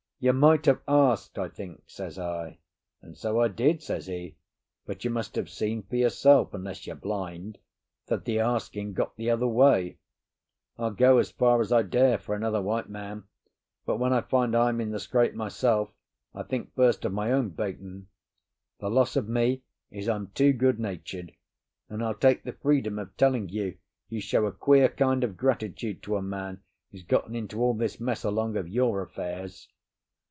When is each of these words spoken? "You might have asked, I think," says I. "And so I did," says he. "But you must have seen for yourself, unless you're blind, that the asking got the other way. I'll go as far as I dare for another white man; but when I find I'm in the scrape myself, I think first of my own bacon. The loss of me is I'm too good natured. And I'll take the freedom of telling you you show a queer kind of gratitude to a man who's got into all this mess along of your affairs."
"You 0.23 0.33
might 0.33 0.67
have 0.67 0.81
asked, 0.87 1.39
I 1.39 1.49
think," 1.49 1.81
says 1.87 2.19
I. 2.19 2.59
"And 3.01 3.17
so 3.17 3.39
I 3.41 3.47
did," 3.47 3.81
says 3.81 4.05
he. 4.05 4.37
"But 4.85 5.03
you 5.03 5.09
must 5.09 5.35
have 5.35 5.49
seen 5.49 5.81
for 5.81 5.95
yourself, 5.95 6.53
unless 6.53 6.85
you're 6.85 6.95
blind, 6.95 7.57
that 8.05 8.25
the 8.25 8.37
asking 8.37 8.93
got 8.93 9.15
the 9.15 9.31
other 9.31 9.47
way. 9.47 9.97
I'll 10.77 10.91
go 10.91 11.17
as 11.17 11.31
far 11.31 11.59
as 11.59 11.71
I 11.71 11.81
dare 11.81 12.19
for 12.19 12.35
another 12.35 12.61
white 12.61 12.87
man; 12.87 13.23
but 13.83 13.97
when 13.97 14.13
I 14.13 14.21
find 14.21 14.55
I'm 14.55 14.79
in 14.79 14.91
the 14.91 14.99
scrape 14.99 15.33
myself, 15.33 15.91
I 16.35 16.43
think 16.43 16.75
first 16.75 17.03
of 17.03 17.11
my 17.11 17.31
own 17.31 17.49
bacon. 17.49 18.07
The 18.77 18.91
loss 18.91 19.15
of 19.15 19.27
me 19.27 19.63
is 19.89 20.07
I'm 20.07 20.27
too 20.35 20.53
good 20.53 20.79
natured. 20.79 21.31
And 21.89 22.03
I'll 22.03 22.13
take 22.13 22.43
the 22.43 22.53
freedom 22.53 22.99
of 22.99 23.17
telling 23.17 23.49
you 23.49 23.79
you 24.07 24.21
show 24.21 24.45
a 24.45 24.51
queer 24.51 24.87
kind 24.87 25.23
of 25.23 25.35
gratitude 25.35 26.03
to 26.03 26.15
a 26.15 26.21
man 26.21 26.61
who's 26.91 27.01
got 27.01 27.27
into 27.33 27.59
all 27.59 27.73
this 27.73 27.99
mess 27.99 28.23
along 28.23 28.55
of 28.55 28.69
your 28.69 29.01
affairs." 29.01 29.67